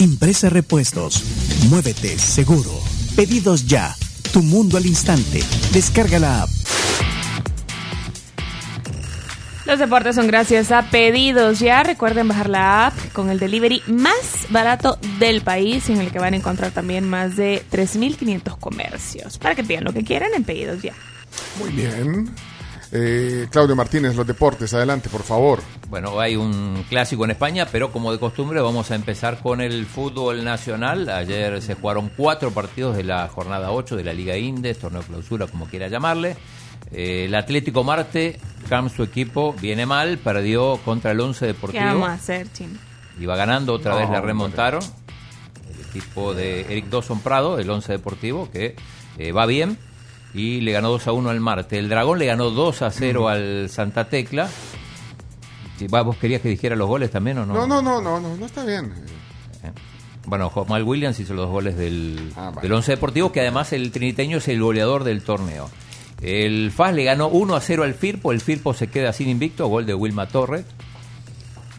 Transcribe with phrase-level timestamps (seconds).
[0.00, 1.22] Impresa Repuestos,
[1.68, 2.70] Muévete Seguro,
[3.16, 3.94] Pedidos Ya,
[4.32, 5.42] Tu Mundo al Instante,
[5.74, 6.48] descarga la app.
[9.66, 11.82] Los deportes son gracias a Pedidos Ya.
[11.82, 16.32] Recuerden bajar la app con el delivery más barato del país, en el que van
[16.32, 19.36] a encontrar también más de 3.500 comercios.
[19.36, 20.94] Para que pidan lo que quieran en Pedidos Ya.
[21.58, 22.30] Muy bien.
[22.92, 25.60] Eh, Claudio Martínez, los deportes, adelante, por favor.
[25.88, 29.86] Bueno, hay un clásico en España, pero como de costumbre vamos a empezar con el
[29.86, 31.08] fútbol nacional.
[31.08, 35.46] Ayer se jugaron cuatro partidos de la jornada 8 de la Liga Indes, torneo clausura,
[35.46, 36.36] como quiera llamarle.
[36.90, 41.82] Eh, el Atlético Marte, Cam, su equipo, viene mal, perdió contra el Once Deportivo.
[41.82, 42.74] ¿Qué vamos a hacer, Chino?
[43.20, 44.82] Iba ganando, otra vez la remontaron.
[44.82, 48.74] El equipo de Eric Dawson Prado, el Once Deportivo, que
[49.18, 49.78] eh, va bien.
[50.34, 51.78] Y le ganó 2 a 1 al Marte.
[51.78, 54.48] El Dragón le ganó 2 a 0 al Santa Tecla.
[55.88, 57.54] ¿Vos querías que dijera los goles también o no?
[57.54, 58.92] No, no, no, no, no, no está bien.
[60.26, 62.60] Bueno, Jamal Williams hizo los dos goles del, Ah, vale.
[62.62, 65.70] del Once Deportivo, que además el triniteño es el goleador del torneo.
[66.20, 69.66] El FAS le ganó 1 a 0 al Firpo, el Firpo se queda sin invicto,
[69.68, 70.66] gol de Wilma Torres.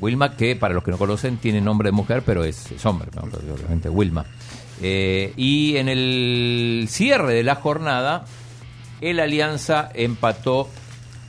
[0.02, 3.10] Wilma, que para los que no conocen, tiene nombre de mujer, pero es, es hombre,
[3.16, 3.22] ¿no?
[3.54, 4.26] obviamente Wilma.
[4.82, 8.26] Eh, y en el cierre de la jornada,
[9.02, 10.70] el Alianza empató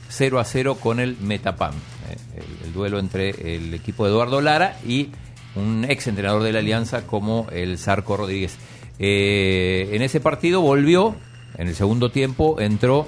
[0.09, 1.73] 0 a 0 con el Metapam.
[1.73, 5.09] eh, el, el duelo entre el equipo de Eduardo Lara y
[5.55, 8.57] un ex entrenador de la Alianza como el Zarco Rodríguez.
[8.99, 11.15] Eh, en ese partido volvió,
[11.57, 13.07] en el segundo tiempo entró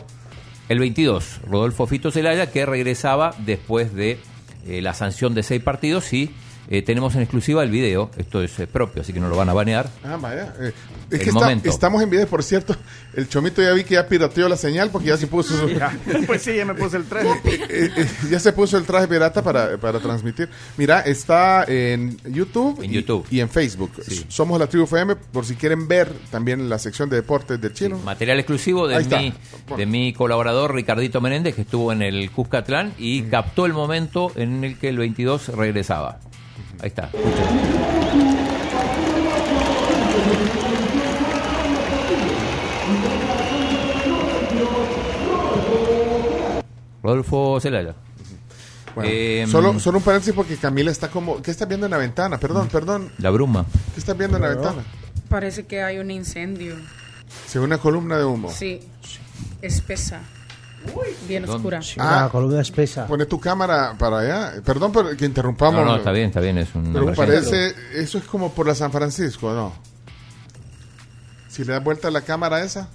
[0.67, 4.17] el 22, Rodolfo Fito Zelaya, que regresaba después de
[4.65, 6.31] eh, la sanción de seis partidos y
[6.69, 9.49] eh, tenemos en exclusiva el video, esto es eh, propio, así que no lo van
[9.49, 9.89] a banear.
[10.03, 10.53] Ah, vaya.
[10.59, 10.71] eh,
[11.11, 12.75] es El que está- estamos en video, por cierto.
[13.13, 15.69] El Chomito ya vi que ya pirateó la señal porque ya se puso su-
[16.27, 17.27] Pues sí, ya me puse el traje.
[17.69, 20.49] Eh, eh, ya se puso el traje pirata para, para transmitir.
[20.77, 23.25] Mira, está en YouTube, En y- YouTube.
[23.29, 23.91] Y, en Facebook.
[24.05, 24.25] Sí.
[24.27, 27.97] Somos la Tribu FM, por si quieren ver también la sección de deportes del chino.
[27.99, 29.33] Material exclusivo de mi,
[29.77, 34.63] de mi colaborador Ricardito Menéndez, que estuvo en el Cuscatlán y captó el momento en
[34.63, 36.19] el que el 22 regresaba.
[36.85, 38.55] Ahí está, escuchen.
[47.03, 47.95] Rodolfo Celaya.
[48.95, 51.41] Bueno, Eh, solo, solo un paréntesis porque Camila está como...
[51.41, 52.37] ¿Qué estás viendo en la ventana?
[52.39, 53.11] Perdón, perdón.
[53.17, 53.65] La bruma.
[53.93, 54.83] ¿Qué estás viendo en la ventana?
[55.29, 56.75] Parece que hay un incendio.
[57.47, 58.49] Se ve una columna de humo.
[58.51, 58.79] Sí.
[59.61, 60.21] Espesa.
[61.27, 61.79] Bien oscura.
[61.97, 62.17] Ah.
[62.21, 63.07] Una columna espesa.
[63.07, 64.53] Pone tu cámara para allá.
[64.63, 65.83] Perdón por que interrumpamos.
[65.83, 66.57] No, no, está bien, está bien.
[66.57, 67.73] Es un Pero parece...
[67.93, 69.73] Eso es como por la San Francisco, ¿no?
[71.49, 72.87] Si le das vuelta a la cámara esa...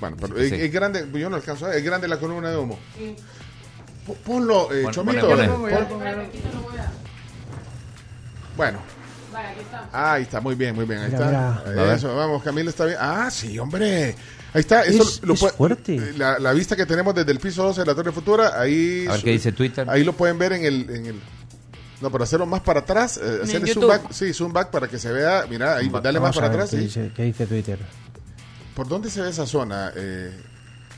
[0.00, 0.56] Bueno, pero es, Sí.
[0.56, 2.78] es grande, yo no alcanzo a ver, es grande la columna de humo.
[4.06, 5.28] Po- Ponlo, eh, Pon- Chomito.
[9.92, 11.00] Ah, ahí está, muy bien, muy bien.
[11.00, 11.62] Ahí Mira, está.
[11.70, 11.92] mira.
[11.92, 12.98] Eh, Eso, vamos, Camila está bien.
[13.00, 14.14] Ah, sí, hombre.
[14.52, 14.82] Ahí está.
[14.84, 16.12] Eso Es- lo es puede- fuerte.
[16.16, 19.06] La, la vista que tenemos desde el piso 12 de la Torre Futura, ahí.
[19.08, 19.88] A ver qué dice Twitter.
[19.90, 20.90] Ahí lo pueden ver en el.
[20.90, 21.20] En el
[22.00, 23.16] no, pero hacerlo más para atrás.
[23.16, 23.88] eh, hacerle zoom YouTube.
[23.88, 24.12] back.
[24.12, 25.46] Sí, zoom back para que se vea.
[25.48, 26.70] Mira, ahí, dale más Vamos a para ver atrás.
[26.70, 26.82] ¿Qué, sí.
[26.84, 27.78] dice, qué dice Twitter?
[28.74, 29.92] ¿Por dónde se ve esa zona?
[29.96, 30.32] Eh,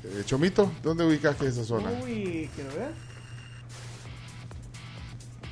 [0.04, 1.90] eh, Chomito, ¿dónde ubicas que es esa zona?
[2.02, 2.90] Uy, quiero ver.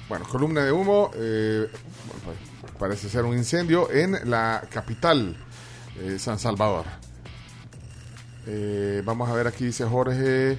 [0.08, 1.10] Bueno, columna de humo.
[1.14, 1.68] eh,
[2.06, 2.36] bueno, pues,
[2.78, 5.36] parece ser un incendio en la capital,
[6.00, 6.84] eh, San Salvador.
[8.46, 10.58] Eh, vamos a ver aquí, dice Jorge.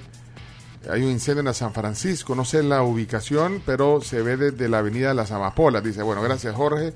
[0.90, 4.68] Hay un incendio en la San Francisco, no sé la ubicación, pero se ve desde
[4.68, 5.82] la avenida Las Amapolas.
[5.82, 6.92] Dice, bueno, gracias Jorge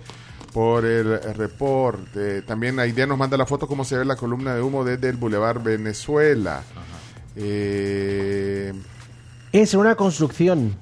[0.53, 2.43] por el reporte.
[2.43, 5.17] También Aidea nos manda la foto cómo se ve la columna de humo desde el
[5.17, 6.63] Boulevard Venezuela.
[7.37, 8.73] Eh,
[9.53, 10.77] Es una construcción.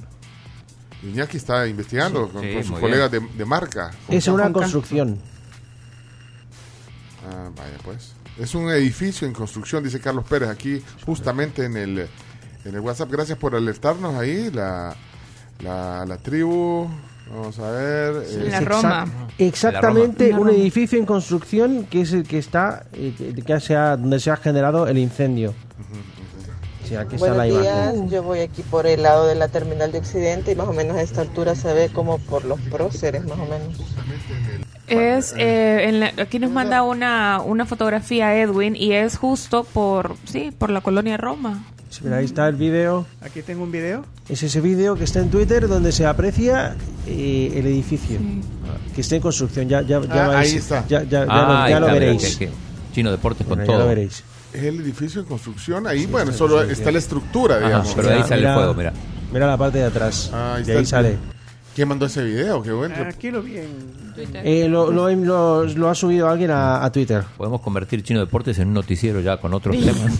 [1.02, 3.90] Iñaki está investigando Sí, con, sí, con sus colegas de, de marca.
[4.08, 4.60] Es una Juanca.
[4.60, 5.18] construcción.
[7.30, 8.14] Ah, vaya pues.
[8.38, 11.98] Es un edificio en construcción, dice Carlos Pérez, aquí justamente en el,
[12.64, 13.10] en el WhatsApp.
[13.10, 14.94] Gracias por alertarnos ahí, la,
[15.60, 16.88] la, la tribu.
[17.30, 18.22] Vamos a ver.
[18.26, 19.06] eh, La Roma.
[19.36, 23.12] Exactamente, La un edificio en construcción que es el que está, eh,
[23.44, 25.52] que- se ha- donde se ha generado el incendio.
[26.88, 27.92] Sí, aquí está la Buenos imagen.
[28.00, 30.72] días, yo voy aquí por el lado de la terminal de Occidente y más o
[30.72, 33.76] menos a esta altura se ve como por los próceres, más o menos.
[34.86, 40.16] Es, eh, en la- aquí nos manda una, una fotografía Edwin y es justo por,
[40.24, 41.64] sí, por la colonia Roma.
[41.90, 43.06] Sí, mira, ahí está el vídeo.
[43.20, 44.04] Aquí tengo un video.
[44.28, 46.74] Es ese vídeo que está en Twitter donde se aprecia
[47.06, 48.18] eh, el edificio.
[48.94, 49.68] Que está en construcción.
[49.68, 50.86] Ya, ya, ya Ah, vais- ahí está.
[50.86, 52.36] Ya, ya- ya Ah, lo, ya mira, veréis.
[52.36, 52.52] que- que
[52.94, 53.82] Chino Deportes con Bueno, ya todo.
[53.84, 54.22] lo veréis.
[54.52, 55.86] Es el edificio en construcción.
[55.86, 57.92] Ahí, bueno, solo está la estructura, Ajá, digamos.
[57.94, 58.92] pero de ahí sale el fuego, mira.
[59.32, 60.30] Mira la parte de atrás.
[60.32, 61.16] Ah, ahí de ahí sale.
[61.74, 62.62] ¿Quién mandó ese video?
[62.62, 62.94] Qué bueno.
[63.08, 63.68] Aquí lo vi en
[64.42, 67.22] Eh, lo, lo, lo- lo ha subido alguien a, a Twitter.
[67.36, 70.12] Podemos convertir Chino Deportes en un noticiero ya con otros temas.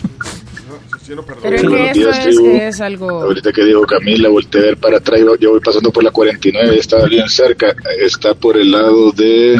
[1.42, 2.46] Pero es Sí, que eso días, es, tribu.
[2.56, 3.10] es algo...
[3.22, 6.10] Ahorita que dijo Camila, volteé a ver para atrás, yo- yo voy pasando por la
[6.10, 9.58] 49, está bien cerca, está por el lado de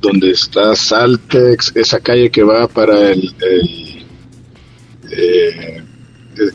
[0.00, 4.04] donde está Saltex, esa calle que va para el, el,
[5.10, 5.82] eh,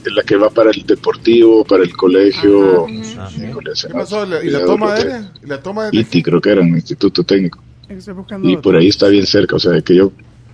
[0.05, 2.87] la que va para el deportivo, para el colegio.
[2.89, 4.25] Híjole, se ¿Qué me ha pasó?
[4.43, 5.31] ¿Y la toma creo de que- ella?
[5.43, 7.59] ¿Y la toma de ITI, creo que era un instituto técnico.
[8.43, 10.11] Y por ahí está bien cerca, o sea, que yo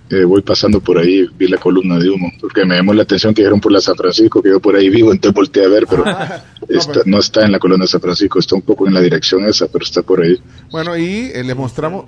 [0.09, 3.31] eh, voy pasando por ahí, vi la columna de humo, porque me llamó la atención
[3.33, 5.85] que dijeron por la San Francisco, que yo por ahí vivo, entonces volteé a ver,
[5.87, 6.03] pero
[6.67, 9.45] está- no está en la columna de San Francisco, está un poco en la dirección
[9.45, 10.41] esa, pero está por ahí.
[10.71, 12.05] Bueno, y eh, le mostramos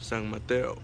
[0.00, 0.76] San Mateo.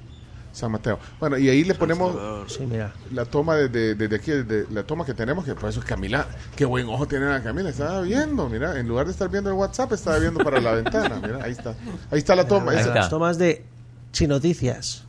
[0.53, 0.99] San Mateo.
[1.21, 2.15] Bueno, y ahí le ponemos
[2.51, 2.93] Sí, mira.
[3.13, 6.27] la toma desde desde aquí, desde la toma que tenemos, que por eso es Camila,
[6.57, 9.57] qué buen ojo tiene la Camila, estaba viendo, mira, en lugar de estar viendo el
[9.57, 11.75] WhatsApp, estaba viendo para la ventana, mira, ahí está,
[12.11, 12.73] ahí está la toma.
[12.73, 13.65] Ahí Las tomas de
[14.13, 15.05] Chinoticias.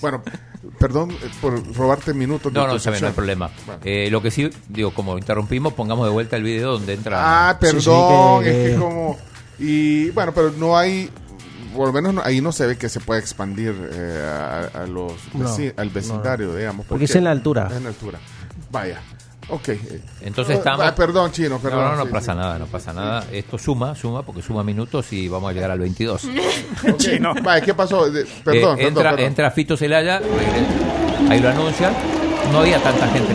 [0.00, 0.22] Bueno,
[0.78, 2.50] perdón eh, por robarte minutos.
[2.50, 3.50] de No, tu no, bien, no hay problema.
[3.66, 3.80] Bueno.
[3.84, 7.50] Eh, lo que sí, digo, como interrumpimos, pongamos de vuelta el video donde entra.
[7.50, 7.80] Ah, perdón,
[8.42, 9.18] Sí, sí, que- es que- como...
[9.58, 11.10] Y bueno, pero no hay...
[11.74, 14.24] Por lo menos no- ahí no se ve que se pueda expandir eh,
[14.74, 16.86] a, a los No, al vecindario, digamos.
[16.86, 17.66] Porque es en la altura.
[17.70, 18.18] Es en la altura.
[18.70, 19.00] Vaya.
[19.50, 19.68] Ok.
[19.70, 20.02] eh.
[20.20, 20.84] Entonces Oh, estamos.
[20.84, 21.80] ah, perdón, chino, perdón.
[21.84, 22.38] No, no, no sí, pasa sí.
[22.38, 23.24] nada, no pasa nada.
[23.32, 26.24] Esto suma, suma, porque suma minutos y vamos a llegar al 22.
[26.24, 27.02] Ok,
[27.42, 28.10] Vaya, ¿qué pasó?
[28.10, 29.26] De- Eh, perdón, perdón, entra, perdón.
[29.26, 30.20] entra Fito Celaya,
[31.30, 31.92] ahí lo anuncian.
[32.52, 33.34] No había tanta gente.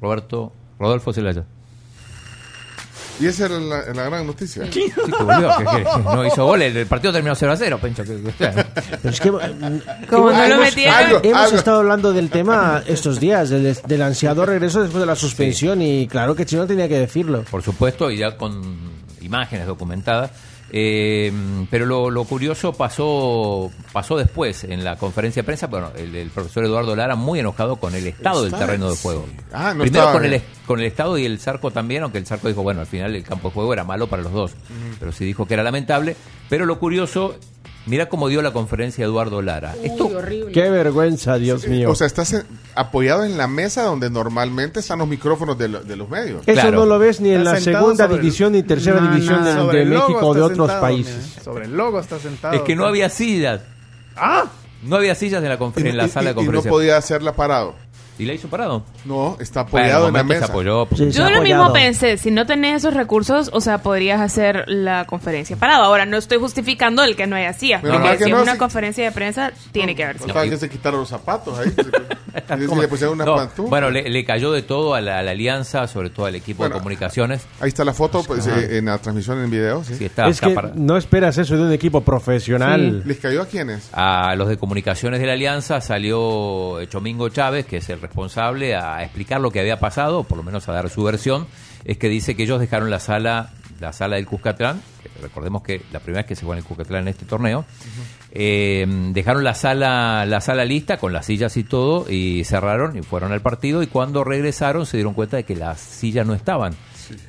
[0.00, 1.44] Roberto, Rodolfo Celaya.
[3.20, 4.64] Y esa era la, la gran noticia.
[4.70, 7.78] Sí, que volvió, que- que- que no hizo goles, el partido terminó 0 a 0,
[7.82, 8.04] Pencho.
[8.04, 11.20] que- que- Pero es que, mm, Como no lo hemos, metieron.
[11.24, 15.82] hemos estado hablando del tema estos días, del, del ansiado regreso después de la suspensión,
[15.82, 17.42] y claro que Chino tenía que decirlo.
[17.50, 18.62] por supuesto, y ya con
[19.20, 20.30] imágenes documentadas.
[20.70, 21.32] Eh,
[21.70, 25.66] pero lo, lo curioso pasó pasó después en la conferencia de prensa.
[25.66, 29.26] Bueno, el, el profesor Eduardo Lara muy enojado con el estado del terreno de juego.
[29.52, 32.48] Ah, no Primero con el, con el estado y el Zarco también, aunque el Zarco
[32.48, 34.52] dijo, bueno, al final el campo de juego era malo para los dos.
[34.98, 36.16] Pero sí dijo que era lamentable.
[36.48, 37.36] Pero lo curioso,
[37.88, 39.74] mira cómo dio la conferencia Eduardo Lara.
[39.82, 40.10] Esto,
[40.52, 41.90] Qué vergüenza, Dios mío.
[41.90, 42.44] O sea, estás en-
[42.74, 46.42] apoyado en la mesa donde normalmente están los micrófonos de, lo- de los medios.
[46.46, 49.66] Eso no lo ves ni en la segunda el- división ni tercera No, división no,
[49.68, 51.28] de, México o de otros sentado, países.
[51.30, 51.42] mira.
[51.42, 52.54] Sobre el logo está sentado.
[52.54, 53.60] es que no había sillas.
[54.16, 54.44] ¡Ah!
[54.82, 56.70] No había sillas en la, confer- en la Y- sala de y- y no conferencia.
[56.70, 57.74] podía hacerla parado.
[58.18, 58.84] ¿Y la hizo parado?
[59.04, 60.44] No, está Bueno, apoyado en la se mesa.
[60.46, 60.86] apoyó.
[60.86, 61.00] pues.
[61.00, 64.64] Sí, se Yo lo mismo pensé, si no tenés esos recursos, o sea, podrías hacer
[64.68, 65.84] la conferencia parado.
[65.84, 69.04] Ahora, no estoy justificando el que no haya Pero porque si no, es una conferencia
[69.04, 70.18] de prensa, tiene que haber.
[70.18, 71.72] Faltaba que se quitaron los zapatos ahí.
[72.62, 72.82] y ¿Cómo?
[72.82, 73.68] le pusieron una No, pantufla.
[73.70, 76.58] bueno, le, le cayó de todo a la, a la alianza, sobre todo al equipo
[76.58, 77.46] Bueno, de comunicaciones.
[77.60, 79.82] Ahí está la foto pues, eh, en la transmisión en video.
[79.84, 79.94] ¿sí?
[79.96, 83.02] Sí, está, es está que para- no esperas eso de un equipo profesional.
[83.06, 83.88] ¿Les cayó a quiénes?
[83.92, 89.02] A los de comunicaciones de la alianza salió Chomingo Chávez, que es el responsable, a
[89.04, 91.46] explicar lo que había pasado, por lo menos a dar su versión.
[91.84, 93.50] Es que dice que ellos dejaron la sala,
[93.80, 96.68] la sala del Cuscatlán, que recordemos que la primera vez que se juega en el
[96.68, 97.64] Cuscatlán en este torneo,
[98.32, 103.02] eh, dejaron la sala, la sala lista con las sillas y todo, y cerraron y
[103.02, 103.82] fueron al partido.
[103.82, 106.74] Y cuando regresaron se dieron cuenta de que las sillas no estaban.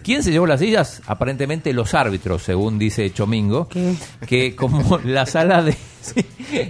[0.03, 1.01] ¿Quién se llevó las sillas?
[1.07, 3.67] Aparentemente los árbitros, según dice Chomingo,
[4.27, 6.25] que como la sala de sí,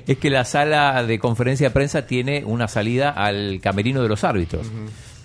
[0.08, 4.24] es que la sala de conferencia de prensa tiene una salida al camerino de los
[4.24, 4.68] árbitros.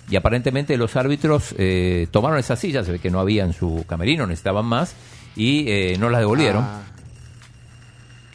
[0.09, 3.85] Y aparentemente los árbitros eh, tomaron esas sillas, se ve que no había en su
[3.87, 4.93] camerino, necesitaban más,
[5.35, 6.63] y eh, no las devolvieron.
[6.63, 6.83] Ah,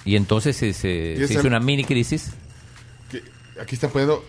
[0.04, 2.32] Y entonces se, se- Y se ese- hizo una mini crisis.
[3.10, 3.22] que-
[3.60, 4.24] aquí están poniendo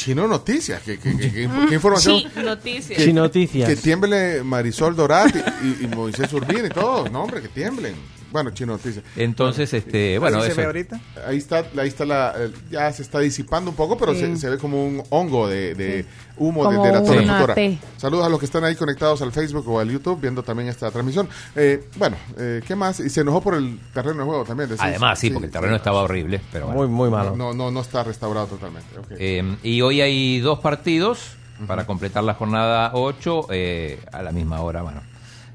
[0.00, 0.80] Chino Noticias.
[0.82, 2.20] ¿Qué, qué- qué- qué- qué información?
[2.20, 2.96] Sí, noticias.
[2.98, 3.68] Que, Sí, noticias.
[3.68, 7.10] que tiemble Marisol Dorat y, y- y Moisés Urbina y todos.
[7.12, 7.94] No, hombre, que tiemblen.
[8.30, 9.04] Bueno, Chino Noticias.
[9.16, 10.60] Entonces, este, bueno, ¿Ahí se eso.
[10.60, 11.00] ve ahorita?
[11.26, 12.34] Ahí está, ahí está la,
[12.70, 16.04] ya se está disipando un poco, pero se, se ve como un hongo de, de
[16.36, 17.78] humo Como de, de la torre futura.
[17.96, 20.90] Saludos a los que están ahí conectados al Facebook o al YouTube viendo también esta
[20.90, 21.28] transmisión.
[21.56, 23.00] Eh, bueno, eh, ¿qué más?
[23.00, 24.68] Y se enojó por el terreno de juego también.
[24.68, 24.82] decís.
[24.82, 26.80] Además, sí, porque el terreno estaba horrible, pero bueno.
[26.80, 27.36] Muy, muy malo.
[27.36, 28.88] No, no, no está restaurado totalmente.
[29.18, 31.36] Eh, y hoy hay dos partidos.
[31.66, 34.82] para completar la jornada 8 eh, a la misma hora.
[34.82, 35.02] Bueno,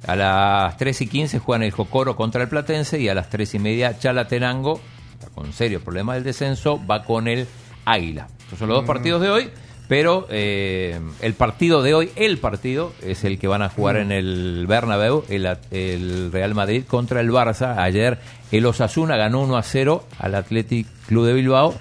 [0.07, 3.55] a las 3 y 15 juegan el Jocoro contra el Platense y a las 3
[3.55, 4.79] y media Chalatenango,
[5.13, 7.47] está con serios problemas del descenso, va con el
[7.85, 8.27] Águila.
[8.39, 9.49] Estos son los dos partidos de hoy.
[9.87, 14.11] Pero eh, el partido de hoy, el partido, es el que van a jugar en
[14.11, 17.75] el Bernabéu, el, el Real Madrid contra el Barça.
[17.77, 18.17] Ayer
[18.51, 21.75] el Osasuna ganó 1 a 0 al Athletic Club de Bilbao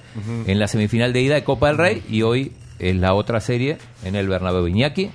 [0.46, 3.78] en la semifinal de ida de Copa del Rey y hoy es la otra serie
[4.04, 5.10] en el Bernabéu Iñaki.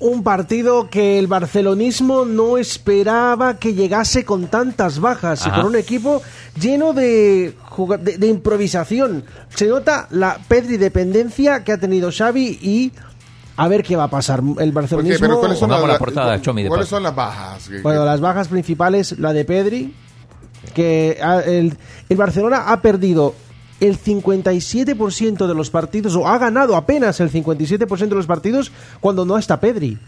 [0.00, 5.76] Un partido que el barcelonismo no esperaba que llegase con tantas bajas y con un
[5.76, 6.22] equipo
[6.58, 7.54] lleno de,
[8.00, 9.24] de, de improvisación.
[9.54, 12.92] Se nota la Pedri dependencia que ha tenido Xavi y
[13.58, 14.40] a ver qué va a pasar.
[14.58, 15.18] El barcelonismo...
[15.20, 17.70] pero ¿cuáles son, las, la portada de Chomi de ¿cuáles son las bajas?
[17.82, 19.94] Bueno, las bajas principales, la de Pedri,
[20.72, 21.76] que ha- el,
[22.08, 23.34] el Barcelona ha perdido
[23.80, 28.70] el 57% de los partidos, o ha ganado apenas el 57% de los partidos
[29.00, 29.98] cuando no está Pedri.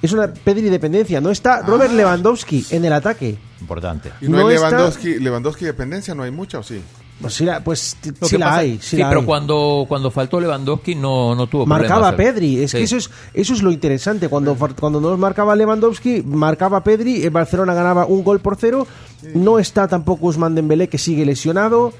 [0.00, 3.38] Es una Pedri dependencia, no está Robert Lewandowski en el ataque.
[3.60, 4.10] Importante.
[4.20, 6.80] y no, no hay está- Lewandowski, Lewandowski dependencia, no hay mucha, ¿o sí?
[7.20, 8.78] Pues sí la, pues, sí la hay.
[8.80, 9.26] Sí, sí, la pero hay.
[9.26, 12.34] cuando, cuando faltó Lewandowski no, no tuvo Marcaba problemas.
[12.34, 12.78] Pedri, es Sí.
[12.78, 14.28] que eso es, eso es lo interesante.
[14.28, 18.88] Cuando, cuando no marcaba Lewandowski, marcaba Pedri, el Barcelona ganaba un gol por cero.
[19.34, 21.92] No está tampoco Usman Dembélé, que sigue lesionado.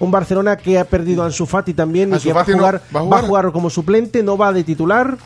[0.00, 2.58] Un Barcelona que ha perdido a Ansu Fati también y que va a, Fati no-
[2.58, 3.24] jugar, ¿va a va a jugar?
[3.26, 5.16] jugar como suplente, no va de titular.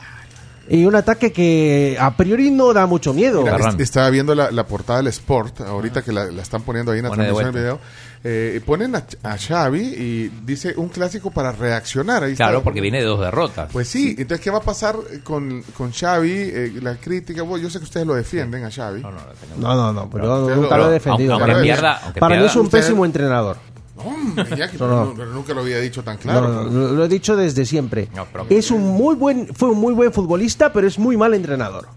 [0.71, 3.41] Y un ataque que a priori no da mucho miedo.
[3.41, 3.71] Mira, Ferran.
[3.71, 6.99] est- estaba viendo la, la portada del Sport, ahorita que la, la están poniendo ahí
[6.99, 7.81] en la transmisión del video.
[8.25, 12.25] Eh, ponen a, a Xavi y dice un clásico para reaccionar.
[12.25, 12.65] Ahí Claro, está.
[12.65, 13.71] porque viene de dos derrotas.
[13.73, 16.33] Pues sí, entonces, ¿qué va a pasar con, con Xavi?
[16.33, 19.01] Eh, la crítica, bueno, yo sé que ustedes lo defienden a Xavi.
[19.01, 19.19] No, no,
[19.57, 21.35] no, No, no, no, pero nunca lo he defendido.
[21.35, 23.57] aunque para mí, pierda- aunque para mí es un Usted- pésimo entrenador.
[23.99, 25.27] No, hombre, ya que- No, no.
[25.27, 26.65] nunca lo había dicho tan claro.
[26.65, 28.09] No, lo he dicho desde siempre.
[28.49, 31.89] Es un muy buen, fue un muy buen futbolista, pero es muy mal entrenador.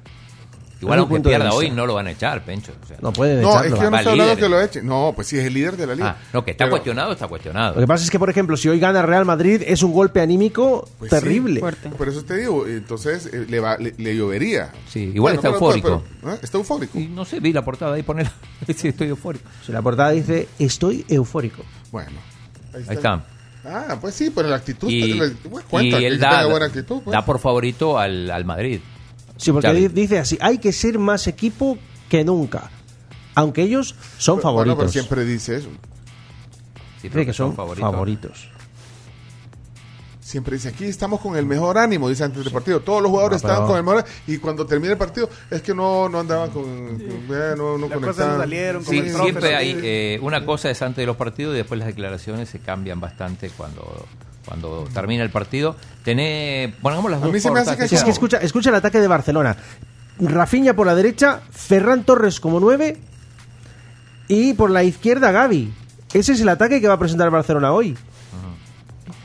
[0.82, 2.72] Igual aunque punto de pierda hoy no lo van a echar, Pencho.
[2.84, 3.68] O sea, No pueden No, echarlo.
[3.68, 4.38] es que yo no estoy hablando líder.
[4.44, 4.82] que lo eche.
[4.82, 6.16] No, pues sí, es el líder de la liga.
[6.20, 7.76] Ah, no, que está Pero- cuestionado, está cuestionado.
[7.76, 10.22] Lo que pasa es que, por ejemplo, si hoy gana Real Madrid, es un golpe
[10.22, 11.18] anímico Pues sí.
[11.20, 11.60] terrible.
[11.60, 11.90] Fuerte.
[11.90, 14.72] Por eso te digo, entonces eh, le, va, le, le llovería.
[14.90, 16.04] Sí, igual está pero- eufórico.
[16.20, 16.40] pero- ¿eh?
[16.42, 16.98] Está eufórico.
[17.00, 18.32] Y no sé, vi la portada ahí, poner.
[18.76, 19.48] sí, estoy eufórico.
[19.64, 21.62] Si la portada dice, estoy eufórico.
[21.92, 22.20] Bueno,
[22.74, 23.24] ahí Ahí está.
[23.64, 24.90] Ah, pues sí, pero la actitud.
[24.90, 27.02] Y, la- bueno, cuenta y él da, buena actitud.
[27.04, 27.12] pues.
[27.14, 28.80] da por favorito al, al Madrid.
[29.38, 29.82] Sí, porque Xavi.
[29.82, 31.78] di- dice así, hay que ser más equipo
[32.10, 32.72] que nunca.
[33.36, 34.78] Aunque ellos son Bueno, favoritos.
[34.80, 35.70] pero siempre dice eso.
[37.02, 37.92] Sí, Dice que son favoritos.
[37.92, 38.48] favoritos.
[40.32, 42.80] Siempre dice, aquí estamos con el mejor ánimo, dice antes del partido.
[42.80, 44.16] Todos los jugadores No, pero- estaban con el mejor ánimo.
[44.28, 46.64] Y cuando termina el partido, es que no, no andaban con...
[46.64, 48.34] con- eh, no, no Las cosas conectaban.
[48.36, 49.24] no salieron como Sí, el profe.
[49.24, 52.60] siempre hay eh, una cosa es antes de los partidos y después las declaraciones se
[52.60, 54.06] cambian bastante cuando
[54.46, 55.76] cuando termina el partido.
[56.04, 58.76] Tené, pongamos las A dos mí se me hace que Es que escucha, escucha el
[58.76, 59.58] ataque de Barcelona.
[60.20, 62.98] Rafinha por la derecha, Ferran Torres como nueve
[64.28, 65.74] y por la izquierda Gaby.
[66.14, 67.98] Ese es el ataque que va a presentar el Barcelona hoy.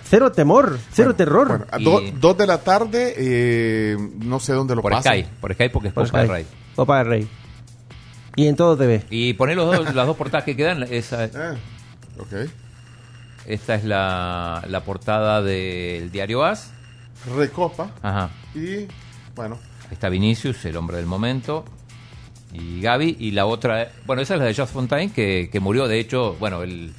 [0.08, 1.48] Cero temor, cero Bueno, terror.
[1.48, 5.14] bueno, a Y- do- dos de la tarde, eh, no sé dónde lo por pasan.
[5.20, 6.28] Sky, por Sky porque es Por Copa del.
[6.28, 6.46] Rey.
[6.76, 7.28] Copa del Rey.
[8.36, 9.02] Y en todo TV.
[9.10, 11.30] Y poner los dos, las dos portadas que quedan, esa, Eh,
[12.18, 12.48] ok.
[13.46, 16.70] esta es la, la portada del diario AS.
[17.36, 17.90] Recopa.
[18.02, 18.30] Ajá.
[18.54, 18.86] Y,
[19.34, 21.64] bueno, Ahí está Vinicius, el hombre del momento.
[22.52, 23.16] Y Gaby.
[23.18, 26.34] Y la otra, bueno, esa es la de Joss Fontaine, que, que murió, de hecho,
[26.38, 26.92] bueno, el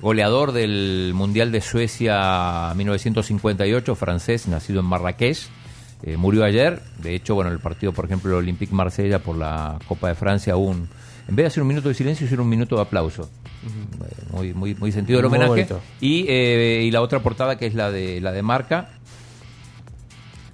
[0.00, 5.38] goleador del Mundial de Suecia 1958, francés, nacido en Marrakech.
[6.02, 6.80] eh, murió ayer.
[6.98, 10.56] De hecho, bueno, el partido, por ejemplo, el Olympique Marsella por la Copa de Francia,
[10.56, 10.88] un,
[11.28, 13.28] en vez de hacer un minuto de silencio, hicieron un minuto de aplauso.
[14.32, 15.68] Muy, muy, muy sentido el homenaje.
[16.00, 18.88] Y, eh, y la otra portada, que es la de, la de Marca,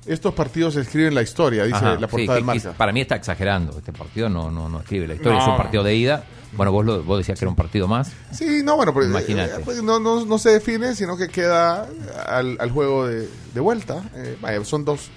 [0.06, 2.72] estos partidos escriben la historia, dice Ajá, la portada que- marca.
[2.76, 3.76] Para mí está exagerando.
[3.78, 5.38] Este partido no, no, no escribe la historia.
[5.38, 5.44] No.
[5.44, 6.24] Es un partido de ida.
[6.56, 8.10] Bueno, vos, lo, vos decías que era un partido más.
[8.32, 9.56] Sí, no, bueno, pero, Imagínate.
[9.56, 11.86] eh, pues, no, no, no se define, sino que queda
[12.26, 14.02] al, al juego de, de vuelta.
[14.14, 15.08] Eh, vaya, son dos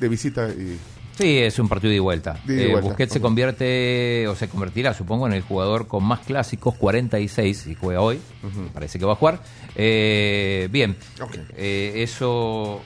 [0.00, 0.78] de visita y...
[1.16, 2.38] Sí, es un partido de vuelta.
[2.44, 2.88] De Eh, vuelta.
[2.90, 7.74] Busquets se convierte, o se convertirá, supongo, en el jugador con más clásicos, 46, y
[7.74, 8.20] juega hoy.
[8.72, 9.40] Parece que va a jugar.
[9.74, 11.36] Eh, bien, Ok.
[11.56, 12.80] Eh, eso...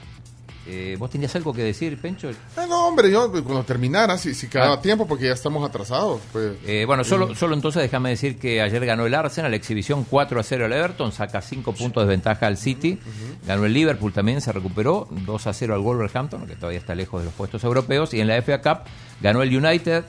[0.65, 2.31] eh, ¿Vos tenías algo que decir, Pencho?
[2.55, 4.81] Ah, no, hombre, yo pues, cuando terminara, si, si quedaba Ah.
[4.81, 6.21] tiempo, porque ya estamos atrasados.
[6.31, 10.39] Pues, Eh, bueno, solo, solo entonces déjame decir que ayer ganó el Arsenal, exhibición 4
[10.39, 12.97] a 0 al Everton, saca 5 puntos de ventaja al City.
[13.45, 17.21] Ganó el Liverpool también, se recuperó 2 a 0 al Wolverhampton, que todavía está lejos
[17.21, 18.13] de los puestos europeos.
[18.13, 18.83] Y en la FA Cup
[19.21, 20.05] ganó el United,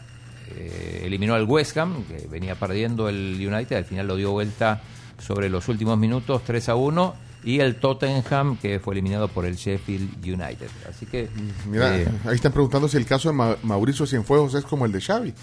[0.57, 4.83] eh, eliminó al West Ham, que venía perdiendo el United, al final lo dio vuelta
[5.19, 7.15] sobre los últimos minutos 3 a 1.
[7.45, 10.69] Y el Tottenham, que fue eliminado por el Sheffield United.
[10.89, 11.29] Así que.
[11.71, 14.93] Mira, eh, ahí están preguntando si el caso de Ma- Mauricio Cienfuegos es como el
[14.93, 15.35] de Xavi.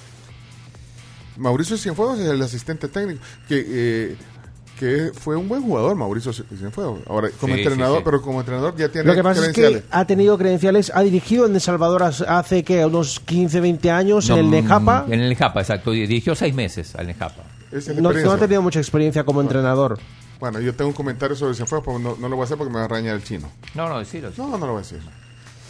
[1.37, 4.15] Mauricio Cienfuegos es el asistente técnico, que, eh,
[4.79, 6.99] que fue un buen jugador, Mauricio Cienfuegos.
[7.07, 8.03] Ahora, como Sí, entrenador, sí, sí.
[8.05, 9.81] pero como entrenador ya tiene Lo que pasa es credenciales.
[9.83, 14.27] que ha tenido credenciales, ha dirigido en El Salvador hace- que unos 15, 20 años
[14.29, 15.05] no, en el Nejapa.
[15.07, 15.91] En el Nejapa, exacto.
[15.91, 17.43] Dirigió seis meses al Nejapa.
[17.71, 19.97] Es No, ha tenido mucha experiencia como entrenador.
[20.41, 22.73] Bueno, yo tengo un comentario sobre Cienfuegos, pero no, no lo voy a hacer porque
[22.73, 23.49] me va a rañar el chino.
[23.75, 24.31] No, no, decilo.
[24.37, 24.99] No, no lo voy a decir.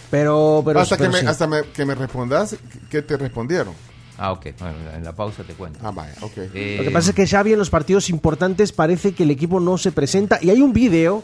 [0.10, 1.28] Pero, pero, hasta pero que, me, sí.
[1.28, 2.56] hasta me- que me respondas,
[2.90, 3.74] ¿qué te respondieron?
[4.18, 4.48] Ah, ok.
[4.60, 5.80] Bueno, en la pausa te cuento.
[5.84, 6.32] Ah, vaya, ok.
[6.54, 9.60] Eh, Lo que pasa es que Xavi en los partidos importantes parece que el equipo
[9.60, 10.40] no se presenta.
[10.42, 11.24] Y hay un vídeo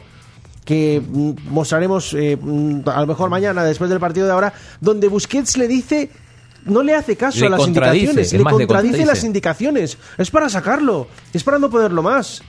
[0.66, 5.08] que mm, mostraremos eh, mm, a lo mejor mañana, después del partido de ahora, donde
[5.08, 6.10] Busquets le dice...
[6.66, 9.06] No le hace caso Le a las contradice, indicaciones, es le más, le contradice contradice.
[9.06, 9.98] las indicaciones.
[10.18, 12.42] Es para sacarlo, es para no poderlo más.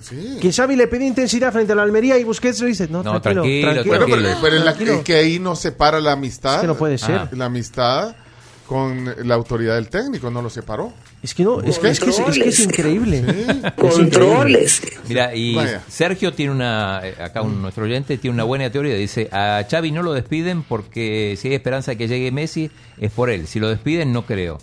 [0.00, 0.38] Sí.
[0.40, 3.20] Que Xavi le pide intensidad frente a la Almería y Busquets le dice, no, No,
[3.20, 4.16] tranquilo, tranquilo, tranquilo.
[4.22, 6.56] Bueno, pero, es, la- es que ahí no separa la amistad.
[6.56, 7.14] Es que no puede ser.
[7.16, 7.28] Ah.
[7.32, 8.14] La amistad
[8.66, 10.92] con la autoridad del técnico, no lo separó.
[11.22, 13.22] Es que no, es que es, que es- es que es increíble.
[13.76, 14.82] Controles.
[15.08, 15.82] Mira, y Vaya.
[15.88, 18.94] Sergio tiene una, eh, acá un, nuestro oyente tiene una buena teoría.
[18.94, 23.10] Dice, a Xavi no lo despiden porque si hay esperanza de que llegue Messi, es
[23.12, 23.46] por él.
[23.46, 24.58] Si lo despiden, no creo.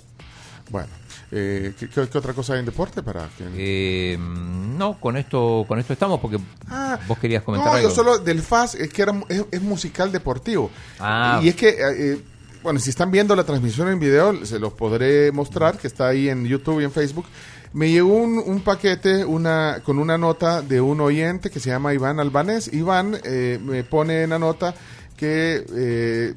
[0.70, 0.88] Bueno,
[1.32, 3.46] eh, ¿qué, qué- qué otra cosa hay en deporte para que...
[3.56, 6.38] Eh, no, con esto con esto estamos porque
[6.70, 7.90] Ah, vos querías comentar no, algo.
[7.90, 10.72] yo solo del FAS, es que era, es, es musical deportivo.
[11.00, 11.40] Ah.
[11.44, 12.22] Y es que, eh,
[12.64, 16.30] bueno, si están viendo la transmisión en video, se los podré mostrar, que está ahí
[16.30, 17.26] en YouTube y en Facebook.
[17.72, 21.94] Me llegó un, un paquete una, con una nota de un oyente que se llama
[21.94, 22.72] Iván Albanés.
[22.74, 24.74] Iván eh, me pone en la nota
[25.16, 26.34] que, eh,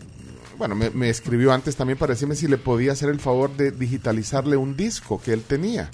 [0.63, 3.73] bueno, me, me escribió antes también para decirme si le podía hacer el favor de
[3.73, 5.91] digitalizarle un disco que él tenía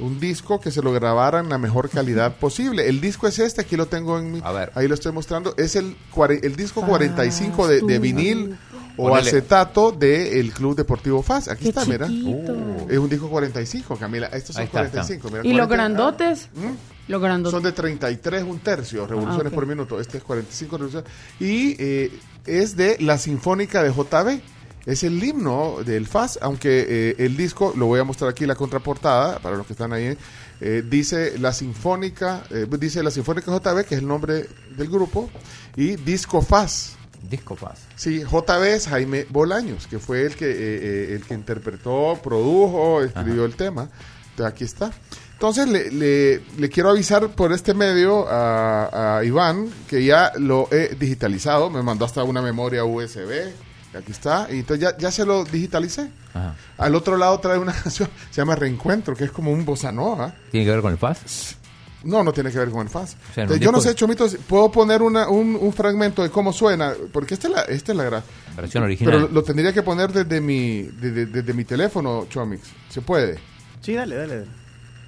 [0.00, 2.88] un disco que se lo grabara en la mejor calidad posible.
[2.88, 4.40] El disco es este, aquí lo tengo en mi...
[4.42, 4.72] A ver.
[4.74, 5.54] Ahí lo estoy mostrando.
[5.56, 5.96] Es el,
[6.42, 8.58] el disco 45 de, de vinil
[8.96, 9.28] o Ponele.
[9.28, 11.48] acetato del Club Deportivo FAS.
[11.48, 12.06] Aquí está, mira.
[12.06, 12.54] chiquito.
[12.88, 14.26] Es un disco 45, Camila.
[14.28, 15.28] Estos son Ahí está, 45.
[15.30, 16.48] mira, ¿Y los 40 grandotes?
[16.54, 17.10] ¿Mm?
[17.10, 17.52] Los grandotes.
[17.52, 20.00] Son de 33 un tercio, revoluciones Ah, por minuto.
[20.00, 21.10] Este es 45 revoluciones.
[21.40, 22.12] Y eh,
[22.46, 24.40] es de la Sinfónica de JB.
[24.86, 28.54] Es el himno del FAS, aunque eh, el disco, lo voy a mostrar aquí la
[28.54, 30.16] contraportada, para los que están ahí,
[30.62, 35.28] eh, dice la Sinfónica, eh, dice la Sinfónica JB, que es el nombre del grupo,
[35.76, 36.96] y Disco FAS.
[37.28, 37.80] Disco Paz.
[37.96, 43.44] Sí, JB Jaime Bolaños, que fue el que, eh, eh, el que interpretó, produjo, escribió
[43.44, 43.88] el tema.
[44.30, 44.90] Entonces, aquí está.
[45.34, 50.68] Entonces le, le- le quiero avisar por este medio a, a Iván que ya lo
[50.70, 51.70] he digitalizado.
[51.70, 53.50] Me mandó hasta una memoria USB.
[53.98, 54.46] Aquí está.
[54.50, 56.10] Y entonces ya, ya se lo digitalicé.
[56.34, 56.54] Ajá.
[56.78, 60.34] Al otro lado trae una canción, se llama Reencuentro, que es como un bossa nova.
[60.50, 61.56] ¿Tiene que ver con el Paz?
[62.04, 62.86] No, no tiene que ver con el.
[62.86, 66.30] O sea, un Entonces, yo no sé, Chomitos, puedo poner una, un, un fragmento de
[66.30, 68.22] cómo suena, porque esta es la, esta es la gra-
[68.56, 69.12] Versión original.
[69.14, 72.62] Pero lo, tendría que poner desde mi, desde, desde mi teléfono, Chomix.
[72.88, 73.38] ¿Se puede?
[73.82, 74.36] Sí, dale, dale.
[74.38, 74.50] dale.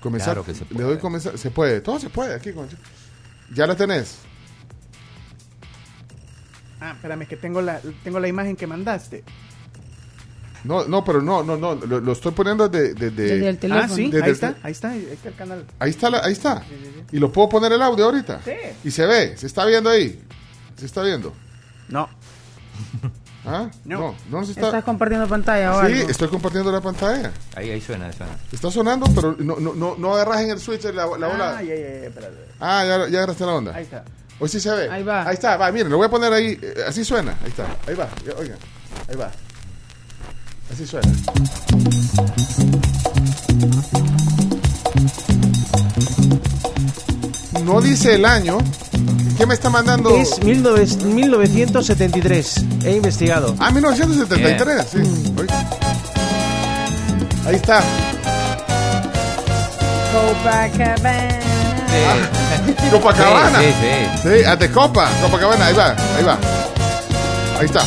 [0.01, 0.35] Comenzar.
[0.35, 0.87] Claro que se Le puede.
[0.89, 1.39] doy comenzar.
[1.39, 1.81] Se puede.
[1.81, 2.53] Todo se puede aquí.
[2.53, 2.69] con-
[3.55, 4.19] ¿Ya la tenés?
[6.81, 9.23] Ah, espérame, que tengo la, tengo la imagen que mandaste.
[10.65, 11.75] No, no, pero no, no, no.
[11.75, 12.95] Lo, lo estoy poniendo desde...
[12.95, 13.93] desde- Desde el teléfono.
[13.93, 15.65] Ah, sí, Desde ahí el- está, ahí está, ahí está el canal.
[15.79, 16.63] Ahí está, la- ahí está.
[17.11, 18.41] Y lo puedo poner el audio ahorita.
[18.45, 18.53] Sí.
[18.85, 20.21] Y se ve, se está viendo ahí.
[20.77, 21.33] Se está viendo.
[21.89, 22.09] No.
[23.45, 23.69] ¿Ah?
[23.85, 23.99] No.
[23.99, 24.67] No, no, se está.
[24.67, 26.09] ¿Estás compartiendo pantalla o Sí, algo?
[26.11, 27.33] estoy compartiendo la pantalla.
[27.57, 28.37] Ahí, ahí suena, suena.
[28.53, 31.57] Está sonando, pero no, no, no, no agarras en el switch la, la ola.
[31.59, 32.37] Ah, ya, ya, ya, espérate.
[32.61, 33.75] Ah, ya, ya agarraste la onda.
[33.75, 34.05] Ahí está.
[34.39, 34.89] Hoy sí se ve.
[34.89, 35.27] Ahí va.
[35.27, 36.57] Ahí está, va, miren, lo voy a poner ahí.
[36.63, 37.37] eh, Así suena.
[37.43, 37.67] Ahí está.
[37.87, 38.09] Ahí va.
[38.39, 38.59] Oigan.
[39.09, 39.31] Ahí va.
[40.73, 41.13] Así suena.
[47.65, 48.59] No dice el año.
[49.37, 50.17] ¿Qué me está mandando?
[50.17, 52.65] Es 19 1973.
[52.85, 53.55] He investigado.
[53.59, 54.99] Ah, 1973, sí.
[55.39, 55.69] Oiga.
[57.47, 57.83] Ahí está.
[60.13, 61.39] Copacabana.
[62.91, 63.59] Copacabana.
[63.61, 65.09] Sí, sí, Sí, a de Copa.
[65.21, 66.39] Copacabana, ahí va, ahí va.
[67.59, 67.83] Ahí está.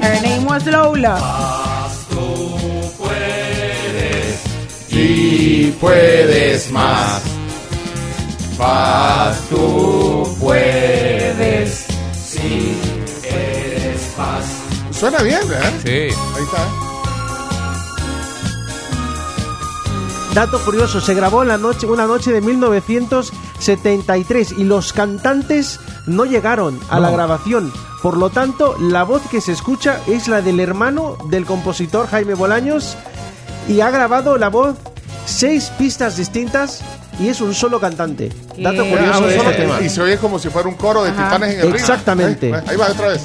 [0.00, 1.63] Her name was Lola.
[5.04, 7.20] Si puedes más.
[8.56, 11.84] Paz, tú puedes.
[12.14, 12.74] Si
[13.22, 14.46] eres paz.
[14.92, 15.72] Suena bien, ¿verdad?
[15.84, 15.90] Sí.
[15.90, 16.08] Ahí
[16.42, 16.66] está.
[20.32, 26.24] Dato curioso, se grabó en la noche, una noche de 1973 y los cantantes no
[26.24, 27.16] llegaron a la No.
[27.16, 27.70] grabación.
[28.02, 32.32] Por lo tanto, la voz que se escucha es la del hermano del compositor Jaime
[32.32, 32.96] Bolaños
[33.68, 34.76] y ha grabado la voz
[35.26, 36.80] seis pistas distintas
[37.20, 38.30] y es un solo cantante.
[38.58, 39.80] Dato Eh, curioso Ah, de solo- este tema.
[39.80, 41.24] Y se oye como si fuera un coro de Ajá.
[41.24, 41.76] titanes en el ring.
[41.76, 42.54] Exactamente.
[42.54, 43.22] Ahí, ahí va otra vez.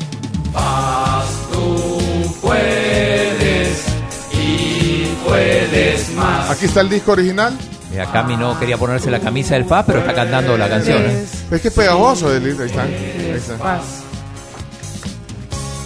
[6.50, 7.54] Aquí está el disco original.
[7.92, 11.02] Mira, Cami no quería ponerse la camisa del FA, pero está cantando la canción.
[11.04, 11.26] ¿eh?
[11.52, 12.34] Es que es pegajoso.
[12.36, 12.84] el- Ahí está.
[12.84, 13.58] Ahí está.
[13.58, 13.82] Paz.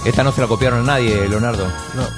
[0.06, 1.66] Esta no se la copiaron a nadie, Leonardo.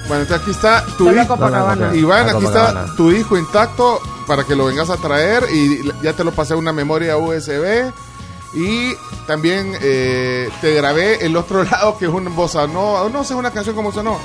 [0.08, 1.04] Bueno, entonces aquí está tu.
[1.28, 1.86] Copacabana.
[2.00, 6.24] Iván, aquí está tu disco intacto para que lo vengas a traer y ya te
[6.24, 7.92] lo pasé a una memoria USB
[8.54, 8.92] y
[9.26, 13.50] también eh, te grabé el otro lado que es un bossa no no sé una
[13.52, 14.18] canción como no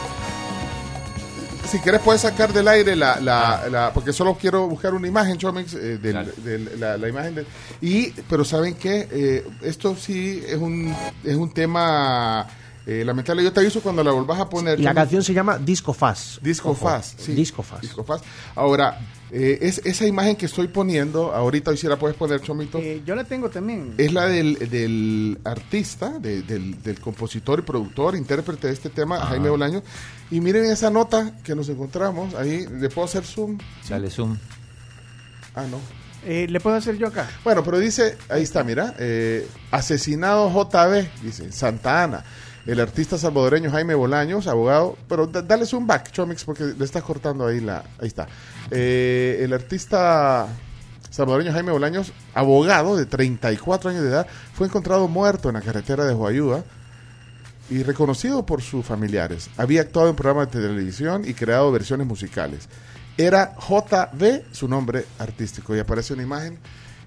[1.69, 5.37] si quieres puedes sacar del aire la, la, la- porque solo quiero buscar una imagen
[5.37, 7.45] Chomix eh, del- la, la imagen de,
[7.81, 12.47] y pero saben que esto sí es un es un tema
[12.85, 15.93] eh, lamentable yo te aviso cuando la volvás a poner la canción se llama Disco
[15.93, 16.41] Fast.
[16.41, 17.33] Disco Ojo, Fast, sí.
[17.33, 17.81] Disco Fast.
[17.83, 18.25] Disco Fast.
[18.55, 18.99] Ahora,
[19.31, 23.01] eh, es, esa imagen que estoy poniendo, ahorita hoy si la puedes poner, Chomito, Eh,
[23.05, 23.93] yo la tengo también.
[23.97, 29.19] es la del, del artista, de- del, del compositor y productor, intérprete de este tema,
[29.27, 29.83] Jaime Bolaño.
[30.31, 32.65] Y miren esa nota que nos encontramos ahí.
[32.67, 33.57] ¿Le puedo hacer zoom?
[33.87, 34.37] Dale zoom.
[35.55, 35.79] Ah, no.
[36.25, 37.29] Eh, ¿Le puedo hacer yo acá?
[37.43, 42.23] Bueno, pero dice, ahí está, mira, eh, asesinado JB, dice, Santa Ana.
[42.65, 47.03] El artista salvadoreño Jaime Bolaños, abogado, pero da- dale un back, Chomix, porque le estás
[47.03, 48.27] cortando ahí la, ahí está.
[48.69, 50.47] Eh, el artista
[51.09, 56.05] salvadoreño Jaime Bolaños, abogado de 34 años de edad, fue encontrado muerto en la carretera
[56.05, 56.63] de Huayuda
[57.69, 59.49] y reconocido por sus familiares.
[59.57, 62.67] Había actuado en programas de televisión y creado versiones musicales.
[63.17, 66.59] Era JB su nombre artístico y aparece una imagen.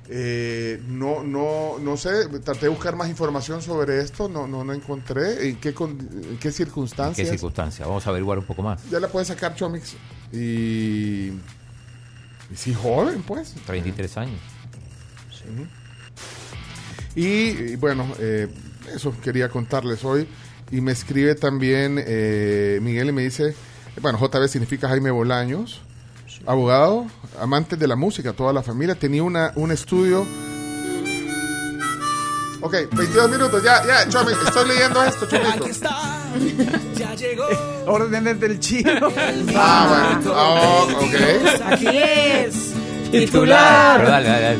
[0.08, 4.72] Eh, no, no, no sé, traté de buscar más información sobre esto, no, no, no
[4.74, 7.26] encontré en qué, con- en qué ¿En circunstancias.
[7.26, 7.86] qué circunstancia?
[7.86, 8.80] Vamos a averiguar un poco más.
[8.90, 9.94] Ya la puedes sacar Chomix
[10.30, 10.36] y,
[11.28, 11.32] y
[12.54, 13.54] sí, joven pues.
[13.66, 14.40] 33 años.
[17.14, 17.26] Y,
[17.72, 18.48] y bueno, eh,
[18.94, 20.26] eso quería contarles hoy.
[20.70, 23.54] Y me escribe también eh, Miguel y me dice,
[24.00, 25.82] bueno, JB significa Jaime Bolaños,
[26.46, 27.07] abogado,
[27.40, 30.26] amante de la música, toda la familia, tenía una, un estudio.
[32.61, 35.66] Ok, 22 minutos, ya, ya, Chomi, estoy leyendo esto, Chomito.
[37.87, 38.90] Órdenes del chino.
[39.54, 41.14] Ah, bueno, ah, ok.
[41.72, 42.72] Aquí es.
[43.12, 44.04] Pero Titular.
[44.04, 44.59] dale, dale, dale.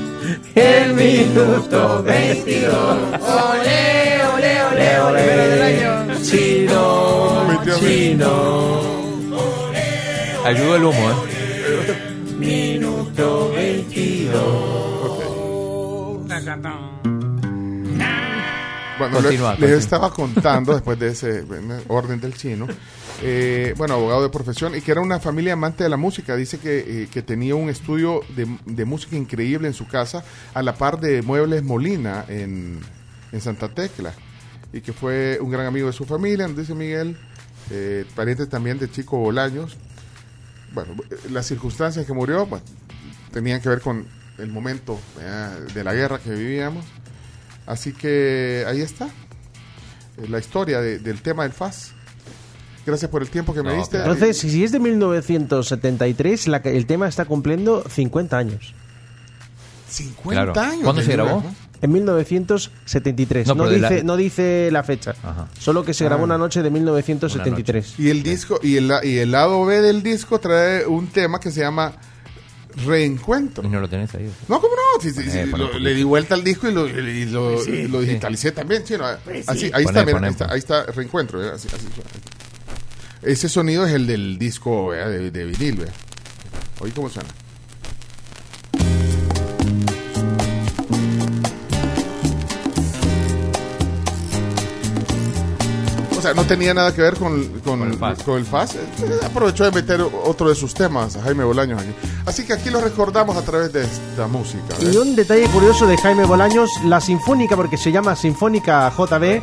[0.55, 2.99] El minuto 22.
[3.21, 6.23] Ole, ole, ole, ole.
[6.23, 7.45] Chino.
[7.49, 8.87] 22
[10.45, 11.15] Ayudó el humo, ¿eh?
[12.39, 14.45] Minuto 22.
[18.99, 19.79] Bueno, Continúa, les, les continúa.
[19.79, 21.45] estaba contando después de ese
[21.89, 22.67] orden del chino.
[23.23, 26.37] eh, bueno, abogado de profesión y que era una familia amante de la música.
[26.37, 30.63] Dice que, eh, que tenía un estudio de, de música increíble en su casa, a
[30.63, 32.79] la par de Muebles Molina en,
[33.33, 34.13] en Santa Tecla.
[34.73, 37.17] Y que fue un gran amigo de su familia, nos dice Miguel,
[37.71, 39.77] eh, pariente también de Chico Bolaños.
[40.75, 40.95] Bueno,
[41.31, 42.63] las circunstancias que murió pues,
[43.33, 44.07] tenían que ver con
[44.39, 45.59] el momento ¿verdad?
[45.73, 46.85] de la guerra que vivíamos.
[47.67, 49.07] Así que ahí está
[50.19, 51.93] eh, la historia de- del tema del FAS.
[52.87, 53.97] Gracias por el tiempo que me No, diste.
[53.97, 54.13] claro.
[54.13, 58.75] Entonces, si es de 1973, la que- el tema está cumpliendo 50 años.
[59.89, 60.61] 50 Claro.
[60.71, 60.85] años.
[60.85, 61.43] ¿Cuándo se grabó?
[61.75, 61.85] ¿No?
[61.87, 63.47] En 1973.
[63.49, 65.15] No, No, de la- dice, no dice la fecha.
[65.23, 65.49] Ajá.
[65.59, 66.25] Solo que se grabó Ah.
[66.25, 67.95] una noche de 1973.
[67.99, 71.51] Y el disco y el, y el lado B del disco trae un tema que
[71.51, 71.93] se llama
[72.87, 73.65] Reencuentro.
[73.65, 74.29] Y no lo tenés ahí.
[74.49, 75.01] No, ¿cómo no?
[75.01, 77.71] Sí, sí, sí, Eh, lo- le di vuelta al disco y lo, y lo, sí.
[77.71, 78.83] y lo digitalicé también.
[79.47, 80.53] Así, ahí Poné, está, mira, poné, ahí está, poné.
[80.55, 81.39] ahí está Reencuentro.
[81.39, 81.55] ¿verdad?
[81.55, 81.69] Así-.
[83.23, 85.11] Ese sonido es el del disco ¿verdad?
[85.11, 85.77] de, de vinil.
[85.77, 85.95] ¿verdad?
[86.81, 87.29] Oí cómo suena.
[96.25, 98.23] Sea, no tenía nada que ver con, con, Con el Faz.
[98.25, 98.45] con el.
[98.45, 101.95] Eh, Aprovechó de meter otro de sus temas, a Jaime Bolaños aquí.
[102.27, 104.75] Así que aquí lo recordamos a través de esta música.
[104.81, 104.95] ¿ves?
[104.95, 109.43] Y un detalle curioso de Jaime Bolaños, la sinfónica, porque se llama Sinfónica JB,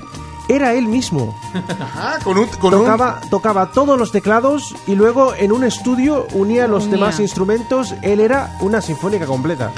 [0.50, 1.38] era él mismo.
[1.80, 6.28] Ajá, con un, con un- Tocaba, tocaba todos los teclados y luego en un estudio
[6.34, 6.96] unía los Unía.
[6.98, 7.94] demás instrumentos.
[8.02, 9.72] Él era una sinfónica completa.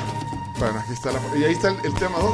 [0.60, 1.20] Bueno, aquí está la...
[1.38, 2.32] Y ahí está el, el tema 2.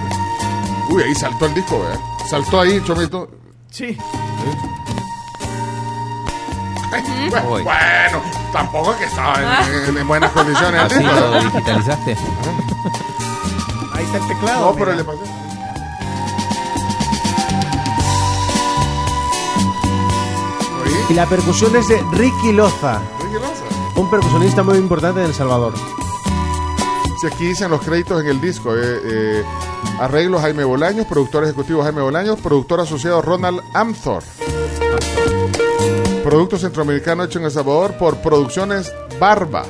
[0.92, 1.98] Uy, ahí saltó el disco, ¿eh?
[2.30, 3.30] Saltó ahí, Chomito.
[3.72, 3.98] Sí.
[7.64, 8.22] Bueno,
[8.52, 9.36] tampoco es que estaba
[9.68, 11.20] en, en- en buenas condiciones el ¿Así disco.
[11.20, 12.18] lo digitalizaste?
[13.94, 14.66] Ahí está el teclado.
[14.66, 14.96] No, pero mira.
[14.98, 15.20] le pasé.
[20.84, 23.64] Oí, Y la percusión es de Ricky Loza, oye, ¿qué pasa?
[24.00, 25.74] un percusionista muy importante de El Salvador.
[27.20, 29.44] Si aquí dicen los créditos en el disco, eh, eh,
[30.00, 34.24] Arreglo Jaime Bolaños, productor ejecutivo Jaime Bolaños, productor asociado Ronald Amthor.
[36.24, 39.66] Producto centroamericano hecho en El Salvador por Producciones Barba.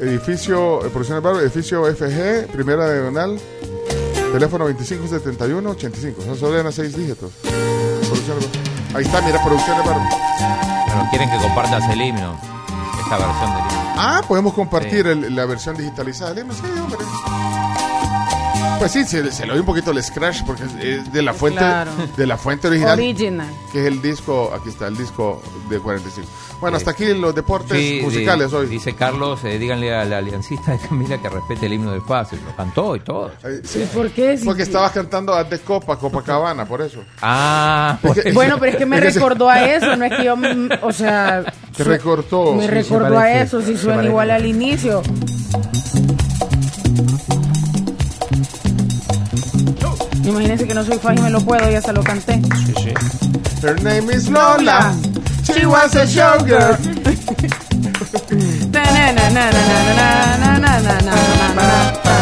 [0.00, 3.38] Edificio, eh, Producciones Barba, edificio FG, primera diagonal,
[4.32, 6.24] teléfono 2571-85.
[6.24, 7.30] Son solo eran seis dígitos.
[7.40, 8.98] Producciones Barba.
[8.98, 10.08] Ahí está, mira, Producciones Barba.
[10.86, 12.38] Bueno, quieren que compartas el himno.
[13.02, 13.92] Esta versión del himno.
[13.96, 16.54] Ah, podemos compartir el- la versión digitalizada del himno.
[16.54, 16.98] Sí, hombre.
[18.82, 21.32] Pues sí, se, se le oye un poquito el scratch porque es- es de la
[21.32, 21.92] fuente, Claro.
[22.16, 22.98] de la fuente original.
[22.98, 23.46] Original.
[23.70, 25.40] Que es el disco, aquí está, el disco
[25.70, 26.28] de 45.
[26.60, 28.66] Bueno, hasta aquí los deportes Sí, musicales hoy.
[28.66, 32.32] Dice Carlos, eh, díganle a la aliancista de Camila que respete el himno del FAS.
[32.32, 33.30] Lo cantó y todo.
[33.62, 34.36] Sí, ¿Por qué?
[34.44, 37.04] Porque estabas cantando a de Copa, Copacabana, por eso.
[37.20, 40.04] Ah, Es que- Bueno, pero es que me es que se- recordó a eso, no
[40.04, 41.44] es que yo, mm, o sea...
[41.76, 42.54] Te recortó.
[42.54, 45.02] Me Sí, se recordó a eso, si suena igual al inicio.
[50.24, 52.40] Imagínense que no soy fan y me lo puedo y hasta lo canté.
[52.66, 52.94] Sí, sí.
[53.66, 54.94] Her name is Lola.
[55.44, 56.76] She was a showgirl.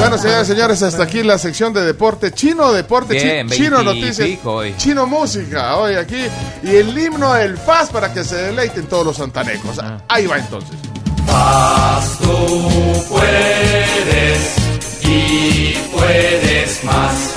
[0.01, 3.85] Bueno, señores y señores, hasta aquí la sección de deporte chino, deporte Bien, chi- chino,
[3.85, 6.23] 20 y noticias, chino música, hoy aquí,
[6.63, 9.79] y el himno del FAS para que se deleiten todos los santanecos.
[9.79, 9.99] Ah.
[10.09, 10.77] Ahí va entonces.
[11.27, 14.57] Más tú puedes
[15.05, 17.35] y puedes más.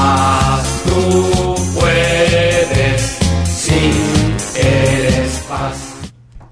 [0.00, 3.18] Más tú puedes
[3.54, 3.92] si
[4.58, 5.76] eres paz.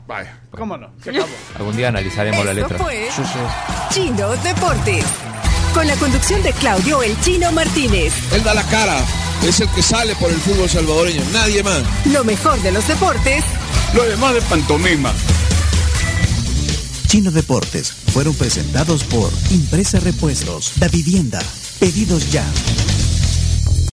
[0.06, 0.38] Vaya.
[0.50, 0.88] ¿Cómo no?
[1.02, 1.28] Se acabó.
[1.58, 2.78] Algún día analizaremos la Esto letra.
[2.78, 3.08] fue
[3.90, 5.04] Chino Deportes.
[5.72, 8.12] Con la conducción de Claudio El Chino Martínez.
[8.32, 8.98] Él da la cara,
[9.46, 11.82] es el que sale por el fútbol salvadoreño, nadie más.
[12.06, 13.44] Lo mejor de los deportes
[13.94, 15.12] Lo demás de pantomima.
[17.06, 21.40] Chino Deportes fueron presentados por Impresa Repuestos, Da Vivienda,
[21.78, 22.44] Pedidos Ya,